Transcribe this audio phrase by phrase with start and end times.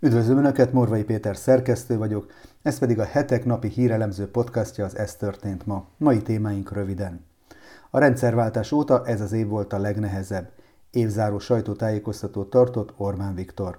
[0.00, 2.26] Üdvözlöm Önöket, Morvai Péter szerkesztő vagyok,
[2.62, 5.86] ez pedig a hetek napi hírelemző podcastja az Ez történt ma.
[5.96, 7.24] Mai témáink röviden.
[7.90, 10.50] A rendszerváltás óta ez az év volt a legnehezebb.
[10.90, 13.78] Évzáró sajtótájékoztatót tartott Orbán Viktor.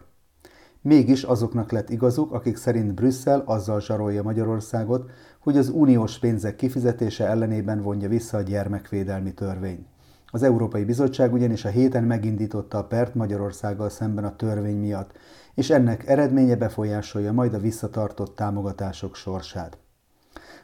[0.81, 5.09] Mégis azoknak lett igazuk, akik szerint Brüsszel azzal zsarolja Magyarországot,
[5.39, 9.85] hogy az uniós pénzek kifizetése ellenében vonja vissza a gyermekvédelmi törvény.
[10.31, 15.11] Az Európai Bizottság ugyanis a héten megindította a pert Magyarországgal szemben a törvény miatt,
[15.59, 19.77] és ennek eredménye befolyásolja majd a visszatartott támogatások sorsát.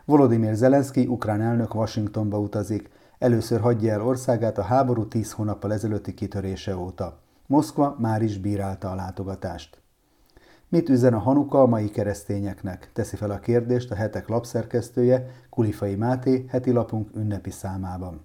[0.05, 6.13] Volodymyr Zelenszky, ukrán elnök Washingtonba utazik, először hagyja el országát a háború tíz hónappal ezelőtti
[6.13, 7.19] kitörése óta.
[7.45, 9.81] Moszkva már is bírálta a látogatást.
[10.69, 12.89] Mit üzen a Hanuka a mai keresztényeknek?
[12.93, 18.21] Teszi fel a kérdést a hetek lapszerkesztője, Kulifai Máté, heti lapunk ünnepi számában.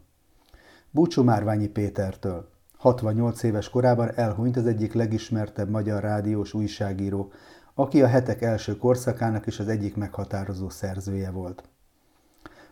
[0.90, 2.49] Búcsú Márványi Pétertől.
[2.80, 7.32] 68 éves korában elhunyt az egyik legismertebb magyar rádiós újságíró,
[7.74, 11.62] aki a hetek első korszakának is az egyik meghatározó szerzője volt.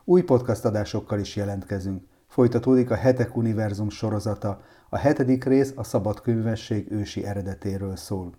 [0.04, 2.02] Új podcast adásokkal is jelentkezünk.
[2.26, 8.32] Folytatódik a Hetek Univerzum sorozata, a hetedik rész a szabadkönyvesség ősi eredetéről szól.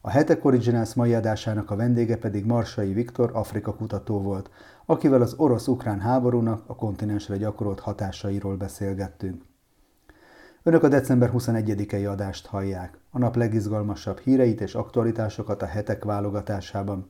[0.00, 4.50] A Hetek Originals mai adásának a vendége pedig Marsai Viktor, Afrika kutató volt,
[4.86, 9.50] akivel az orosz-ukrán háborúnak a kontinensre gyakorolt hatásairól beszélgettünk.
[10.64, 17.08] Önök a december 21-i adást hallják, a nap legizgalmasabb híreit és aktualitásokat a hetek válogatásában,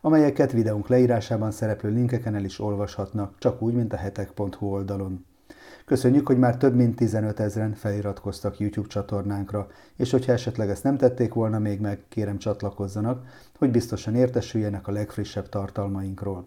[0.00, 5.24] amelyeket videónk leírásában szereplő linkeken el is olvashatnak, csak úgy, mint a hetek.hu oldalon.
[5.84, 10.96] Köszönjük, hogy már több mint 15 ezeren feliratkoztak YouTube csatornánkra, és hogyha esetleg ezt nem
[10.96, 13.24] tették volna még meg, kérem csatlakozzanak,
[13.58, 16.46] hogy biztosan értesüljenek a legfrissebb tartalmainkról.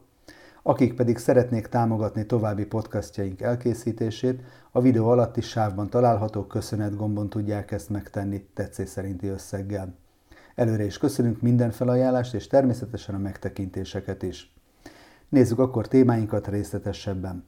[0.65, 7.71] Akik pedig szeretnék támogatni további podcastjaink elkészítését, a videó alatti sávban található köszönet gombon tudják
[7.71, 9.95] ezt megtenni tetszés szerinti összeggel.
[10.55, 14.53] Előre is köszönünk minden felajánlást és természetesen a megtekintéseket is.
[15.29, 17.45] Nézzük akkor témáinkat részletesebben.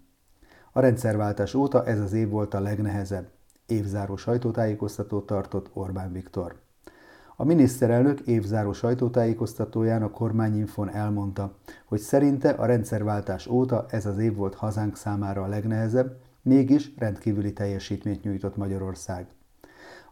[0.72, 3.28] A rendszerváltás óta ez az év volt a legnehezebb.
[3.66, 6.65] Évzáró sajtótájékoztatót tartott Orbán Viktor.
[7.38, 14.36] A miniszterelnök évzáró sajtótájékoztatóján a kormányinfon elmondta, hogy szerinte a rendszerváltás óta ez az év
[14.36, 19.28] volt hazánk számára a legnehezebb, mégis rendkívüli teljesítményt nyújtott Magyarország.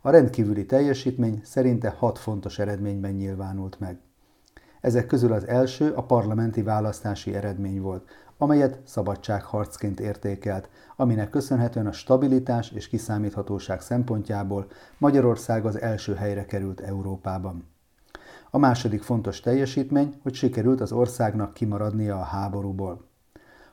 [0.02, 3.98] A rendkívüli teljesítmény szerinte hat fontos eredményben nyilvánult meg.
[4.82, 11.92] Ezek közül az első a parlamenti választási eredmény volt, amelyet szabadságharcként értékelt, aminek köszönhetően a
[11.92, 14.68] stabilitás és kiszámíthatóság szempontjából
[14.98, 17.72] Magyarország az első helyre került Európában.
[18.50, 23.08] A második fontos teljesítmény, hogy sikerült az országnak kimaradnia a háborúból.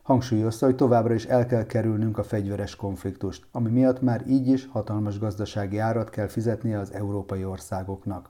[0.03, 4.67] Hangsúlyozta, hogy továbbra is el kell kerülnünk a fegyveres konfliktust, ami miatt már így is
[4.67, 8.29] hatalmas gazdasági árat kell fizetnie az európai országoknak.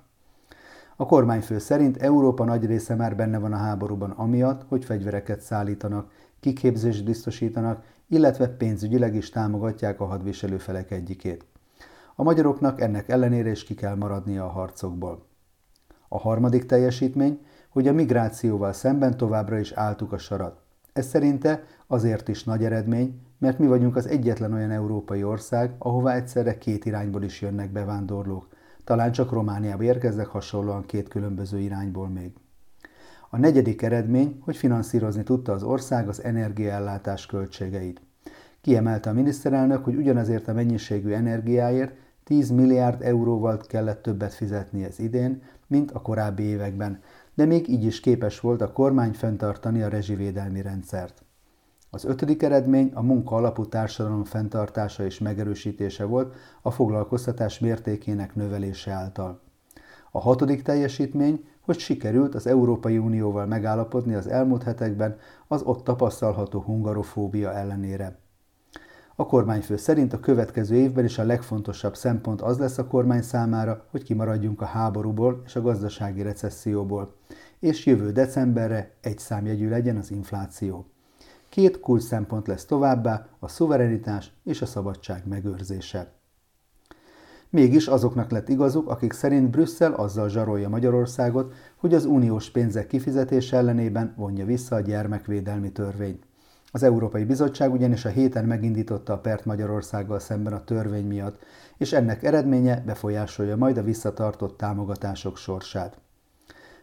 [1.01, 6.11] A kormányfő szerint Európa nagy része már benne van a háborúban amiatt, hogy fegyvereket szállítanak,
[6.41, 11.45] kiképzést biztosítanak, illetve pénzügyileg is támogatják a hadviselő felek egyikét.
[12.15, 15.27] A magyaroknak ennek ellenére is ki kell maradnia a harcokból.
[16.09, 20.61] A harmadik teljesítmény, hogy a migrációval szemben továbbra is álltuk a sarat.
[20.93, 26.15] Ez szerinte azért is nagy eredmény, mert mi vagyunk az egyetlen olyan európai ország, ahová
[26.15, 28.59] egyszerre két irányból is jönnek bevándorlók.
[28.91, 32.33] Talán csak Romániába érkeznek hasonlóan két különböző irányból még.
[33.29, 38.01] A negyedik eredmény, hogy finanszírozni tudta az ország az energiaellátás költségeit.
[38.61, 44.99] Kiemelte a miniszterelnök, hogy ugyanazért a mennyiségű energiáért 10 milliárd euróval kellett többet fizetni ez
[44.99, 47.01] idén, mint a korábbi években,
[47.35, 51.25] de még így is képes volt a kormány fenntartani a rezsivédelmi rendszert.
[51.93, 58.93] Az ötödik eredmény a munka alapú társadalom fenntartása és megerősítése volt a foglalkoztatás mértékének növelése
[58.93, 59.41] által.
[60.11, 65.17] A hatodik teljesítmény, hogy sikerült az Európai Unióval megállapodni az elmúlt hetekben
[65.49, 68.19] az ott tapasztalható hungarofóbia ellenére.
[69.15, 73.85] A kormányfő szerint a következő évben is a legfontosabb szempont az lesz a kormány számára,
[73.91, 77.15] hogy kimaradjunk a háborúból és a gazdasági recesszióból,
[77.59, 80.90] és jövő decemberre egy számjegyű legyen az infláció.
[81.51, 86.13] Két kulcs szempont lesz továbbá a szuverenitás és a szabadság megőrzése.
[87.49, 93.57] Mégis azoknak lett igazuk, akik szerint Brüsszel azzal zsarolja Magyarországot, hogy az uniós pénzek kifizetése
[93.57, 96.27] ellenében vonja vissza a gyermekvédelmi törvényt.
[96.73, 101.45] Az Európai Bizottság ugyanis a héten megindította a pert Magyarországgal szemben a törvény miatt,
[101.77, 106.01] és ennek eredménye befolyásolja majd a visszatartott támogatások sorsát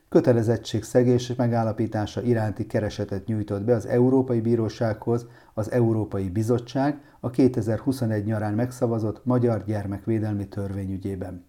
[0.09, 8.53] kötelezettségszegés megállapítása iránti keresetet nyújtott be az Európai Bírósághoz az Európai Bizottság a 2021 nyarán
[8.53, 11.45] megszavazott Magyar Gyermekvédelmi Törvényügyében.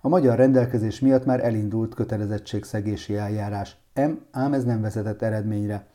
[0.00, 3.76] A magyar rendelkezés miatt már elindult kötelezettségszegési eljárás,
[4.30, 5.86] ám ez nem vezetett eredményre.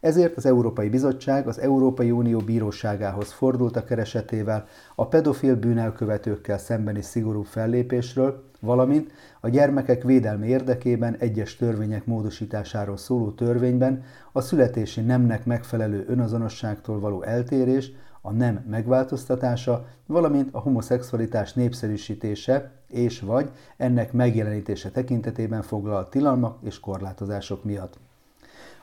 [0.00, 7.02] Ezért az Európai Bizottság az Európai Unió bíróságához fordult a keresetével a pedofil bűnelkövetőkkel szembeni
[7.02, 15.44] szigorú fellépésről, valamint a gyermekek védelme érdekében egyes törvények módosításáról szóló törvényben a születési nemnek
[15.44, 24.90] megfelelő önazonosságtól való eltérés, a nem megváltoztatása, valamint a homoszexualitás népszerűsítése és vagy ennek megjelenítése
[24.90, 27.98] tekintetében foglalt tilalmak és korlátozások miatt.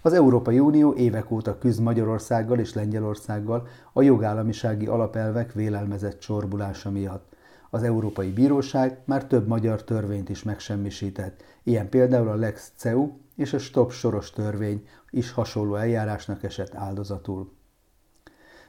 [0.01, 7.32] Az Európai Unió évek óta küzd Magyarországgal és Lengyelországgal a jogállamisági alapelvek vélelmezett csorbulása miatt.
[7.73, 13.53] Az Európai Bíróság már több magyar törvényt is megsemmisített, ilyen például a Lex CEU és
[13.53, 17.51] a Stop soros törvény is hasonló eljárásnak esett áldozatul.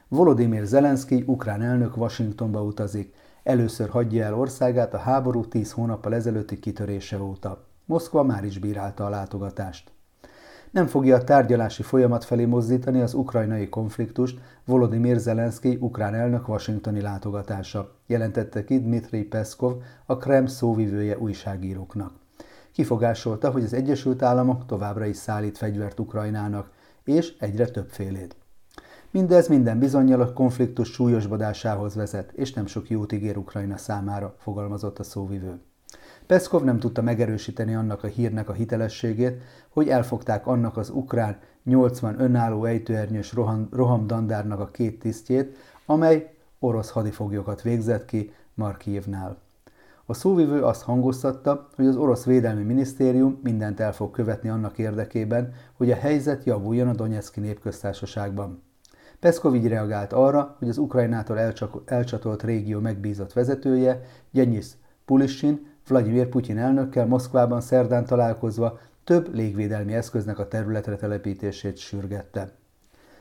[0.07, 3.13] Volodymyr Zelenszky, ukrán elnök Washingtonba utazik.
[3.43, 7.67] Először hagyja el országát a háború tíz hónappal ezelőtti kitörése óta.
[7.85, 9.94] Moszkva már is bírálta a látogatást
[10.75, 17.01] nem fogja a tárgyalási folyamat felé mozdítani az ukrajnai konfliktust Volodymyr Zelenszky ukrán elnök washingtoni
[17.01, 19.73] látogatása, jelentette ki Dmitry Peszkov,
[20.05, 22.11] a Krem szóvivője újságíróknak.
[22.71, 26.69] Kifogásolta, hogy az Egyesült Államok továbbra is szállít fegyvert Ukrajnának,
[27.03, 28.35] és egyre többfélét.
[29.11, 34.99] Mindez minden bizonyal a konfliktus súlyosbodásához vezet, és nem sok jót ígér Ukrajna számára, fogalmazott
[34.99, 35.59] a szóvivő.
[36.27, 42.21] Peszkov nem tudta megerősíteni annak a hírnek a hitelességét, hogy elfogták annak az ukrán 80
[42.21, 49.37] önálló ejtőernyős roham, rohamdandárnak a két tisztjét, amely orosz hadifoglyokat végzett ki Markívnál.
[50.05, 55.53] A szóvivő azt hangoztatta, hogy az orosz védelmi minisztérium mindent el fog követni annak érdekében,
[55.73, 58.61] hogy a helyzet javuljon a Donetszki népköztársaságban.
[59.19, 61.39] Peszkov így reagált arra, hogy az Ukrajnától
[61.85, 64.01] elcsatolt régió megbízott vezetője,
[64.31, 64.67] Gyenyis
[65.05, 72.51] Pulishin Vladimir Putyin elnökkel Moszkvában szerdán találkozva több légvédelmi eszköznek a területre telepítését sürgette.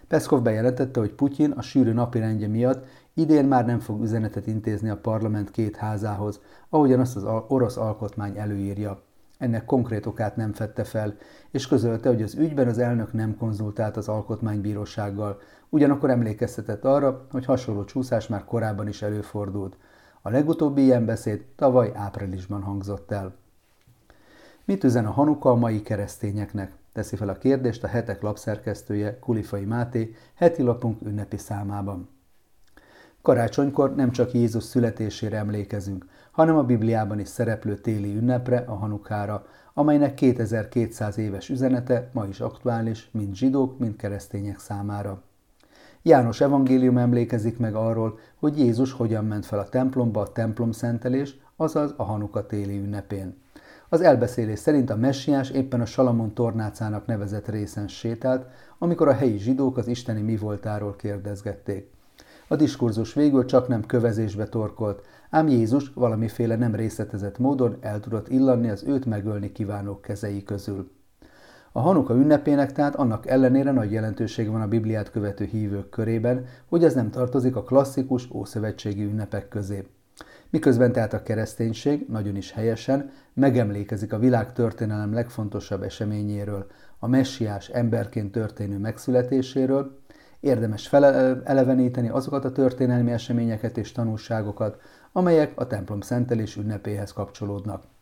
[0.08, 4.96] Peszkov bejelentette, hogy Putyin a sűrű napirendje miatt idén már nem fog üzenetet intézni a
[4.96, 9.02] parlament két házához, ahogyan azt az orosz alkotmány előírja.
[9.38, 11.14] Ennek konkrét okát nem fette fel,
[11.50, 17.44] és közölte, hogy az ügyben az elnök nem konzultált az alkotmánybírósággal, ugyanakkor emlékeztetett arra, hogy
[17.44, 19.76] hasonló csúszás már korábban is előfordult.
[20.26, 23.34] A legutóbbi ilyen beszéd tavaly áprilisban hangzott el.
[24.64, 26.72] Mit üzen a Hanuka a mai keresztényeknek?
[26.92, 32.08] Teszi fel a kérdést a hetek lapszerkesztője Kulifai Máté heti lapunk ünnepi számában.
[33.22, 39.46] Karácsonykor nem csak Jézus születésére emlékezünk, hanem a Bibliában is szereplő téli ünnepre, a Hanukára,
[39.74, 45.22] amelynek 2200 éves üzenete ma is aktuális, mind zsidók, mind keresztények számára.
[46.06, 51.36] János evangélium emlékezik meg arról, hogy Jézus hogyan ment fel a templomba a templom szentelés,
[51.56, 53.36] azaz a Hanuka téli ünnepén.
[53.88, 58.46] Az elbeszélés szerint a messiás éppen a Salamon tornácának nevezett részen sétált,
[58.78, 61.90] amikor a helyi zsidók az isteni mi voltáról kérdezgették.
[62.48, 68.28] A diskurzus végül csak nem kövezésbe torkolt, ám Jézus valamiféle nem részletezett módon el tudott
[68.28, 70.90] illanni az őt megölni kívánók kezei közül.
[71.76, 76.84] A Hanuka ünnepének tehát annak ellenére nagy jelentőség van a Bibliát követő hívők körében, hogy
[76.84, 79.86] ez nem tartozik a klasszikus ószövetségi ünnepek közé.
[80.50, 86.66] Miközben tehát a kereszténység nagyon is helyesen megemlékezik a világ történelem legfontosabb eseményéről,
[86.98, 89.98] a messiás emberként történő megszületéséről,
[90.40, 94.80] érdemes feleleveníteni azokat a történelmi eseményeket és tanulságokat,
[95.12, 97.93] amelyek a templom szentelés ünnepéhez kapcsolódnak.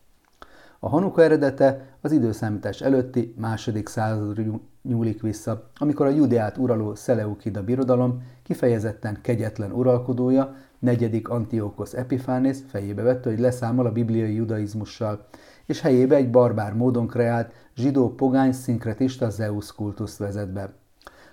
[0.85, 4.43] A Hanuka eredete az időszámítás előtti második századra
[4.81, 13.01] nyúlik vissza, amikor a Judeát uraló Szeleukida birodalom kifejezetten kegyetlen uralkodója, negyedik Antiochos Epiphanes fejébe
[13.01, 15.25] vette, hogy leszámol a bibliai judaizmussal,
[15.65, 20.73] és helyébe egy barbár módon kreált zsidó pogány szinkretista Zeus kultuszt vezet be.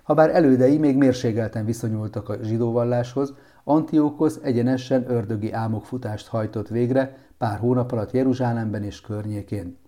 [0.03, 7.93] Habár elődei még mérségelten viszonyultak a zsidóvalláshoz, Antiochos egyenesen ördögi álmokfutást hajtott végre pár hónap
[7.93, 9.79] alatt Jeruzsálemben és környékén.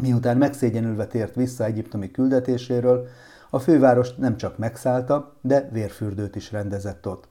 [0.00, 3.06] Miután megszégyenülve tért vissza egyiptomi küldetéséről,
[3.50, 7.28] a fővárost nem csak megszállta, de vérfürdőt is rendezett ott.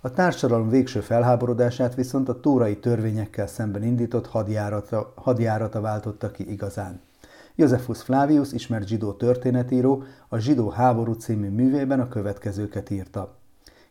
[0.00, 7.00] A társadalom végső felháborodását viszont a tórai törvényekkel szemben indított hadjárata, hadjárata váltotta ki igazán.
[7.54, 13.39] Josephus Flavius, ismert zsidó történetíró, a Zsidó háború című művében a következőket írta.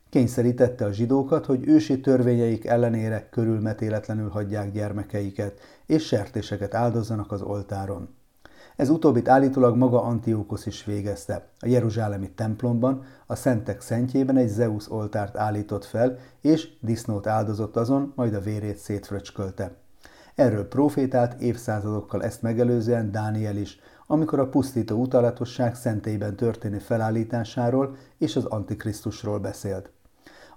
[0.10, 8.10] Kényszerítette a zsidókat, hogy ősi törvényeik ellenére körülmetéletlenül hagyják gyermekeiket, és sertéseket áldozzanak az oltáron.
[8.76, 11.48] Ez utóbbit állítólag maga Antiochos is végezte.
[11.60, 18.14] A Jeruzsálemi templomban, a szentek szentjében egy Zeus oltárt állított fel, és disznót áldozott azon,
[18.16, 19.76] majd a vérét szétfröcskölte.
[20.36, 28.36] Erről profétált évszázadokkal ezt megelőzően Dániel is, amikor a pusztító utalatosság szentélyben történő felállításáról és
[28.36, 29.92] az Antikrisztusról beszélt.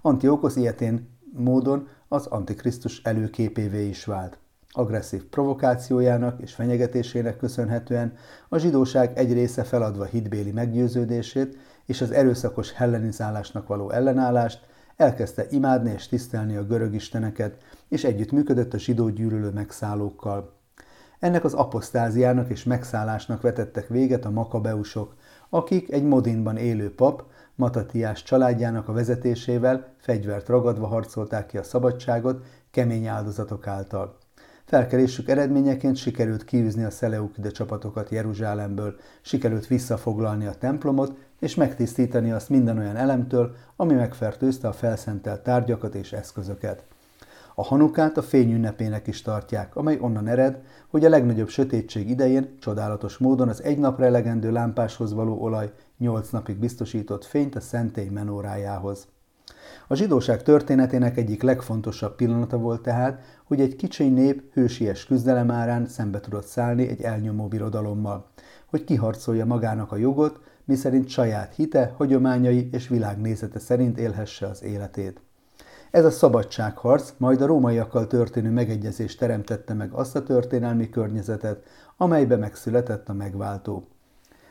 [0.05, 4.37] Antiokosz ilyetén módon az Antikrisztus előképévé is vált.
[4.69, 8.13] Agresszív provokációjának és fenyegetésének köszönhetően
[8.49, 15.91] a zsidóság egy része feladva hitbéli meggyőződését és az erőszakos hellenizálásnak való ellenállást, elkezdte imádni
[15.91, 17.57] és tisztelni a görög isteneket,
[17.87, 20.53] és együtt működött a zsidó gyűlölő megszállókkal.
[21.19, 25.15] Ennek az apostáziának és megszállásnak vetettek véget a makabeusok,
[25.53, 27.23] akik egy modinban élő pap,
[27.55, 34.17] Matatiás családjának a vezetésével fegyvert ragadva harcolták ki a szabadságot kemény áldozatok által.
[34.65, 42.49] Felkerésük eredményeként sikerült kiűzni a Szeleukide csapatokat Jeruzsálemből, sikerült visszafoglalni a templomot és megtisztítani azt
[42.49, 46.83] minden olyan elemtől, ami megfertőzte a felszentelt tárgyakat és eszközöket.
[47.55, 53.17] A hanukát a fényünnepének is tartják, amely onnan ered, hogy a legnagyobb sötétség idején csodálatos
[53.17, 59.07] módon az egy napra elegendő lámpáshoz való olaj nyolc napig biztosított fényt a szentély menórájához.
[59.87, 65.87] A zsidóság történetének egyik legfontosabb pillanata volt tehát, hogy egy kicsiny nép hősies küzdelem árán
[65.87, 68.29] szembe tudott szállni egy elnyomó birodalommal,
[68.65, 75.21] hogy kiharcolja magának a jogot, miszerint saját hite, hagyományai és világnézete szerint élhesse az életét.
[75.93, 81.63] Ez a szabadságharc majd a rómaiakkal történő megegyezés teremtette meg azt a történelmi környezetet,
[81.97, 83.87] amelybe megszületett a megváltó.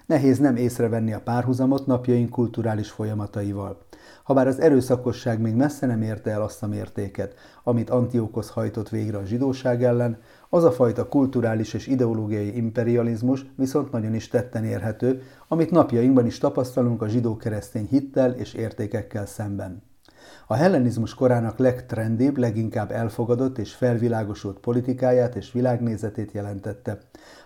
[0.06, 3.78] Nehéz nem észrevenni a párhuzamot napjaink kulturális folyamataival.
[4.22, 9.18] Habár az erőszakosság még messze nem érte el azt a mértéket, amit Antiokosz hajtott végre
[9.18, 10.18] a zsidóság ellen,
[10.48, 16.38] az a fajta kulturális és ideológiai imperializmus viszont nagyon is tetten érhető, amit napjainkban is
[16.38, 19.90] tapasztalunk a zsidó-keresztény hittel és értékekkel szemben.
[20.46, 26.98] A hellenizmus korának legtrendibb, leginkább elfogadott és felvilágosult politikáját és világnézetét jelentette.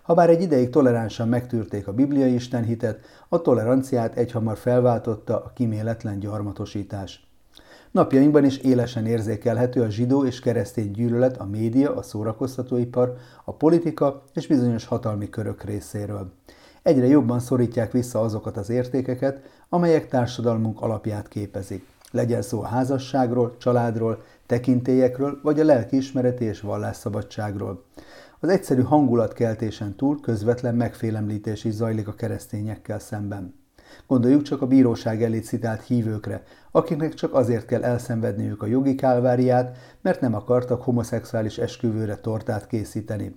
[0.03, 7.27] Habár egy ideig toleránsan megtűrték a bibliai istenhitet, a toleranciát egyhamar felváltotta a kiméletlen gyarmatosítás.
[7.91, 14.23] Napjainkban is élesen érzékelhető a zsidó és keresztény gyűlölet a média, a szórakoztatóipar, a politika
[14.35, 16.33] és bizonyos hatalmi körök részéről.
[16.83, 21.87] Egyre jobban szorítják vissza azokat az értékeket, amelyek társadalmunk alapját képezik.
[22.11, 27.85] Legyen szó a házasságról, családról, tekintélyekről, vagy a lelkiismereti és vallásszabadságról.
[28.41, 33.55] Az egyszerű hangulatkeltésen túl közvetlen megfélemlítés is zajlik a keresztényekkel szemben.
[34.07, 39.77] Gondoljuk csak a bíróság elé citált hívőkre, akiknek csak azért kell elszenvedniük a jogi kálváriát,
[40.01, 43.37] mert nem akartak homoszexuális esküvőre tortát készíteni.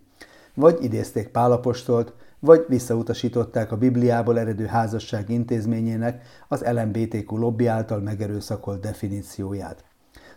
[0.54, 8.80] Vagy idézték Pálapostolt, vagy visszautasították a Bibliából eredő házasság intézményének az LMBTQ lobby által megerőszakolt
[8.80, 9.84] definícióját.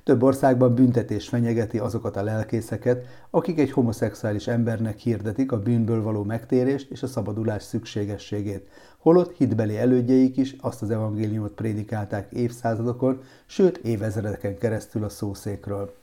[0.04, 6.22] Több országban büntetés fenyegeti azokat a lelkészeket, akik egy homoszexuális embernek hirdetik a bűnből való
[6.24, 8.68] megtérést és a szabadulás szükségességét,
[8.98, 16.01] holott hitbeli elődjeik is azt az evangéliumot prédikálták évszázadokon, sőt évezredeken keresztül a szószékről.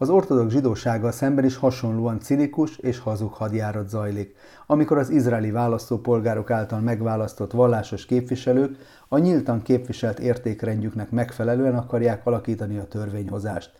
[0.00, 4.34] Az ortodox zsidósággal szemben is hasonlóan cinikus és hazug hadjárat zajlik,
[4.66, 8.76] amikor az izraeli választópolgárok által megválasztott vallásos képviselők
[9.08, 13.72] a nyíltan képviselt értékrendjüknek megfelelően akarják alakítani a törvényhozást.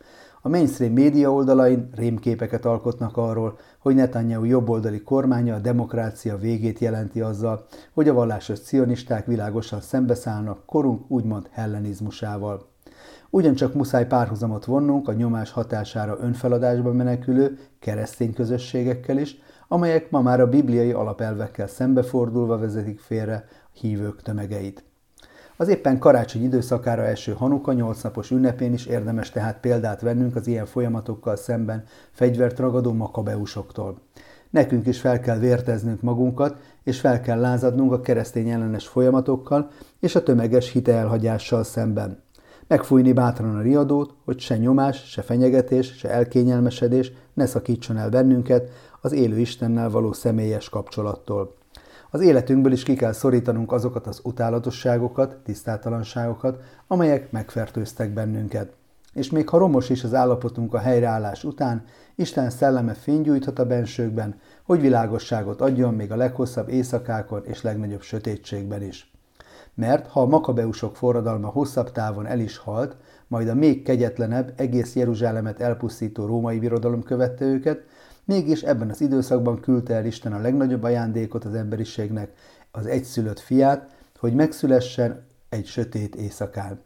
[0.43, 7.21] A mainstream média oldalain rémképeket alkotnak arról, hogy Netanyahu jobboldali kormánya a demokrácia végét jelenti
[7.21, 12.70] azzal, hogy a vallásos cionisták világosan szembeszállnak korunk úgymond hellenizmusával.
[13.31, 19.37] Ugyancsak muszáj párhuzamot vonnunk a nyomás hatására önfeladásba menekülő keresztény közösségekkel is,
[19.69, 24.85] amelyek ma már a bibliai alapelvekkel szembefordulva vezetik félre a hívők tömegeit.
[25.57, 30.47] Az éppen karácsony időszakára eső Hanuka 8 napos ünnepén is érdemes tehát példát vennünk az
[30.47, 34.01] ilyen folyamatokkal szemben fegyvert ragadó makabeusoktól.
[34.51, 40.15] Nekünk is fel kell vérteznünk magunkat, és fel kell lázadnunk a keresztény ellenes folyamatokkal és
[40.15, 42.23] a tömeges hiteelhagyással szemben
[42.71, 48.71] megfújni bátran a riadót, hogy se nyomás, se fenyegetés, se elkényelmesedés ne szakítson el bennünket
[49.01, 51.55] az élő Istennel való személyes kapcsolattól.
[52.11, 58.73] Az életünkből is ki kell szorítanunk azokat az utálatosságokat, tisztátalanságokat, amelyek megfertőztek bennünket.
[59.13, 61.85] És még ha romos is az állapotunk a helyreállás után,
[62.15, 68.83] Isten szelleme fénygyújthat a bensőkben, hogy világosságot adjon még a leghosszabb éjszakákon és legnagyobb sötétségben
[68.83, 69.10] is
[69.75, 72.97] mert ha a makabeusok forradalma hosszabb távon el is halt,
[73.27, 77.83] majd a még kegyetlenebb, egész Jeruzsálemet elpusztító római birodalom követte őket,
[78.25, 82.33] mégis ebben az időszakban küldte el Isten a legnagyobb ajándékot az emberiségnek,
[82.71, 86.81] az egyszülött fiát, hogy megszülessen egy sötét éjszakán,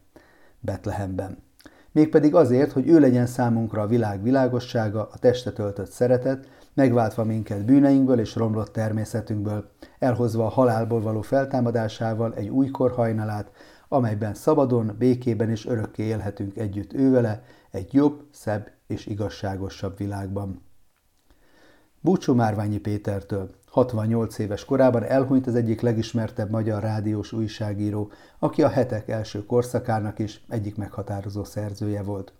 [0.60, 1.42] Betlehemben.
[1.92, 7.64] Mégpedig azért, hogy ő legyen számunkra a világ világossága, a testet öltött szeretet, megváltva minket
[7.64, 13.50] bűneinkből és romlott természetünkből, elhozva a halálból való feltámadásával egy újkor hajnalát,
[13.88, 20.62] amelyben szabadon, békében és örökké élhetünk együtt ővele, egy jobb, szebb és igazságosabb világban.
[22.00, 23.50] Búcsú Márványi Pétertől.
[23.66, 30.18] 68 éves korában elhunyt az egyik legismertebb magyar rádiós újságíró, aki a hetek első korszakának
[30.18, 32.32] is egyik meghatározó szerzője volt.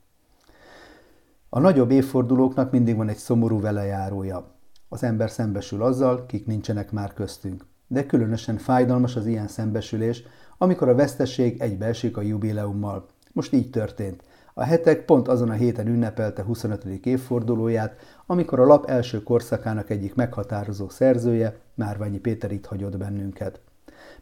[1.57, 4.47] A nagyobb évfordulóknak mindig van egy szomorú velejárója.
[4.89, 7.67] Az ember szembesül azzal, kik nincsenek már köztünk.
[7.87, 10.23] De különösen fájdalmas az ilyen szembesülés,
[10.59, 13.07] amikor a veszteség egybeesik a jubileummal.
[13.33, 14.23] Most így történt.
[14.55, 16.85] A hetek pont azon a héten ünnepelte 25.
[16.85, 17.97] évfordulóját,
[18.27, 23.61] amikor a lap első korszakának egyik meghatározó szerzője, Márványi Péter itt hagyott bennünket.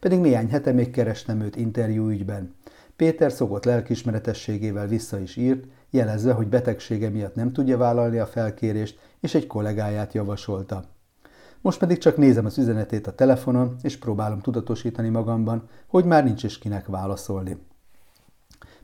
[0.01, 2.55] Pedig néhány hete még kerestem őt interjúügyben.
[2.97, 8.99] Péter szokott lelkismeretességével vissza is írt, jelezve, hogy betegsége miatt nem tudja vállalni a felkérést,
[9.21, 10.85] és egy kollégáját javasolta.
[11.61, 16.43] Most pedig csak nézem az üzenetét a telefonon, és próbálom tudatosítani magamban, hogy már nincs
[16.43, 17.57] is kinek válaszolni.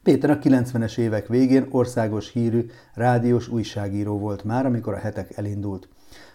[0.03, 5.89] Péter a 90-es évek végén országos hírű, rádiós újságíró volt már, amikor a hetek elindult.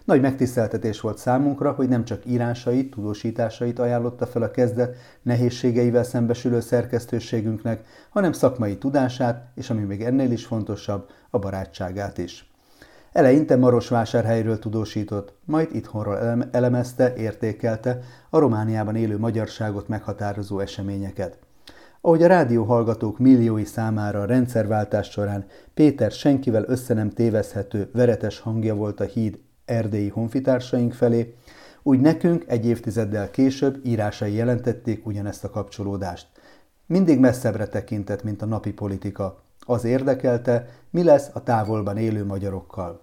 [0.04, 6.60] Nagy megtiszteltetés volt számunkra, hogy nem csak írásait, tudósításait ajánlotta fel a kezdet nehézségeivel szembesülő
[6.60, 12.52] szerkesztőségünknek, hanem szakmai tudását, és ami még ennél is fontosabb, a barátságát is.
[13.12, 18.00] Eleinte Marosvásárhelyről tudósított, majd itthonról elemezte, értékelte
[18.30, 21.38] a Romániában élő magyarságot meghatározó eseményeket.
[22.00, 28.74] Ahogy a rádióhallgatók milliói számára a rendszerváltás során Péter senkivel össze nem tévezhető, veretes hangja
[28.74, 31.34] volt a híd erdélyi honfitársaink felé,
[31.82, 36.26] úgy nekünk egy évtizeddel később írásai jelentették ugyanezt a kapcsolódást.
[36.86, 39.42] Mindig messzebbre tekintett, mint a napi politika.
[39.60, 43.02] Az érdekelte, mi lesz a távolban élő magyarokkal.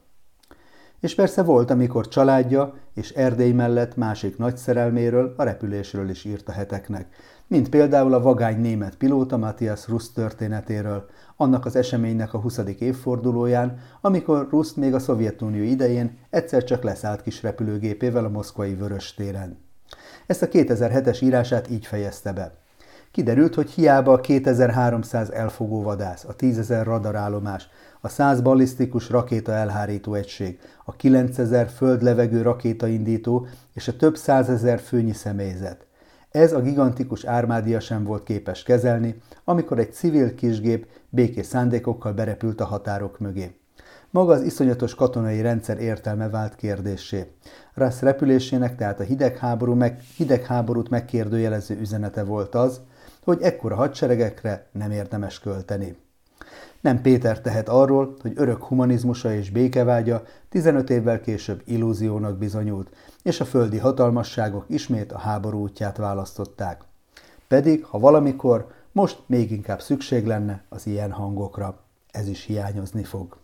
[0.99, 6.47] És persze volt, amikor családja és Erdély mellett másik nagy szerelméről, a repülésről is írt
[6.47, 7.15] a heteknek,
[7.47, 11.09] mint például a vagány német pilóta Matthias Rusz történetéről,
[11.41, 12.59] annak az eseménynek a 20.
[12.79, 19.13] évfordulóján, amikor Rusz még a Szovjetunió idején egyszer csak leszállt kis repülőgépével a moszkvai Vörös
[19.13, 19.57] téren.
[20.25, 22.53] Ezt a 2007-es írását így fejezte be.
[23.11, 27.67] Kiderült, hogy hiába a 2300 elfogó vadász, a 10.000 radarállomás,
[28.01, 35.13] a 100 ballisztikus rakéta elhárító egység, a 9000 földlevegő rakétaindító és a több százezer főnyi
[35.13, 35.85] személyzet.
[36.31, 42.61] Ez a gigantikus ármádia sem volt képes kezelni, amikor egy civil kisgép békés szándékokkal berepült
[42.61, 43.55] a határok mögé.
[44.09, 47.31] Maga az iszonyatos katonai rendszer értelme vált kérdésé.
[47.73, 52.81] Russ repülésének tehát a hidegháború meg, hidegháborút megkérdőjelező üzenete volt az,
[53.23, 55.95] hogy ekkora hadseregekre nem érdemes költeni.
[56.81, 62.89] Nem Péter tehet arról, hogy örök humanizmusa és békevágya 15 évvel később illúziónak bizonyult,
[63.23, 66.81] és a földi hatalmasságok ismét a háború útját választották.
[67.47, 71.79] Pedig, ha valamikor, most még inkább szükség lenne az ilyen hangokra.
[72.11, 73.37] Ez is hiányozni fog.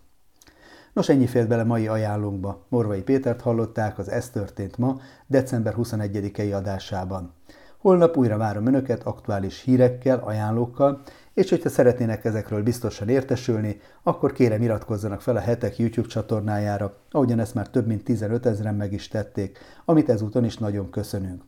[0.93, 2.65] Nos, ennyi fért bele mai ajánlónkba.
[2.69, 7.33] Morvai Pétert hallották az Ez történt ma, december 21-i adásában.
[7.77, 11.01] Holnap újra várom Önöket aktuális hírekkel, ajánlókkal,
[11.33, 17.39] és hogyha szeretnének ezekről biztosan értesülni, akkor kérem iratkozzanak fel a hetek YouTube csatornájára, ahogyan
[17.39, 21.43] ezt már több mint 15 ezeren meg is tették, amit ezúton is nagyon köszönünk.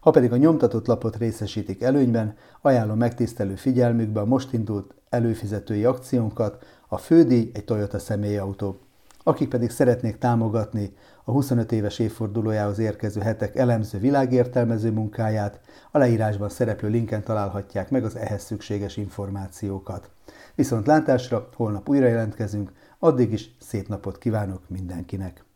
[0.00, 6.64] Ha pedig a nyomtatott lapot részesítik előnyben, ajánlom megtisztelő figyelmükbe a most indult előfizetői akciónkat,
[6.88, 8.78] a fődíj egy Toyota személyautó.
[9.22, 15.60] Akik pedig szeretnék támogatni a 25 éves évfordulójához érkező hetek elemző világértelmező munkáját,
[15.90, 20.10] a leírásban szereplő linken találhatják meg az ehhez szükséges információkat.
[20.54, 25.49] Viszont látásra holnap újra jelentkezünk, addig is szép napot kívánok mindenkinek!